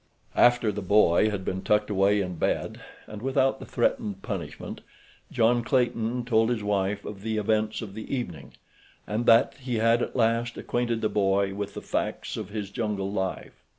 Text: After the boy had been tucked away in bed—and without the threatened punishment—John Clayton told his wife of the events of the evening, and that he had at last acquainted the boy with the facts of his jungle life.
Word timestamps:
After 0.35 0.71
the 0.71 0.81
boy 0.81 1.29
had 1.29 1.45
been 1.45 1.61
tucked 1.61 1.91
away 1.91 2.21
in 2.21 2.37
bed—and 2.37 3.21
without 3.21 3.59
the 3.59 3.67
threatened 3.67 4.23
punishment—John 4.23 5.63
Clayton 5.63 6.25
told 6.25 6.49
his 6.49 6.63
wife 6.63 7.05
of 7.05 7.21
the 7.21 7.37
events 7.37 7.83
of 7.83 7.93
the 7.93 8.11
evening, 8.11 8.53
and 9.05 9.27
that 9.27 9.53
he 9.59 9.75
had 9.75 10.01
at 10.01 10.15
last 10.15 10.57
acquainted 10.57 11.01
the 11.01 11.09
boy 11.09 11.53
with 11.53 11.75
the 11.75 11.83
facts 11.83 12.35
of 12.35 12.49
his 12.49 12.71
jungle 12.71 13.11
life. 13.11 13.63